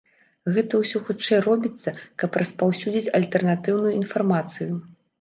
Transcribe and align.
Гэта 0.53 0.79
ўсё 0.83 1.01
хутчэй 1.09 1.43
робіцца, 1.49 1.95
каб 2.25 2.41
распаўсюдзіць 2.43 3.13
альтэрнатыўную 3.23 3.97
інфармацыю. 4.03 4.73